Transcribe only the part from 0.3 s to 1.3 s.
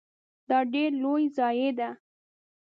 دا ډیره لوی